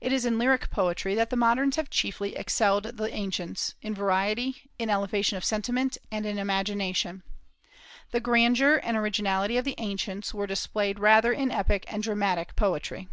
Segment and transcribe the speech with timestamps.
[0.00, 4.70] It is in lyric poetry that the moderns have chiefly excelled the ancients, in variety,
[4.78, 7.24] in elevation of sentiment, and in imagination.
[8.12, 13.08] The grandeur and originality of the ancients were displayed rather in epic and dramatic poetry.